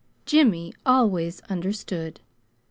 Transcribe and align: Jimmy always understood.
Jimmy 0.25 0.73
always 0.83 1.41
understood. 1.47 2.21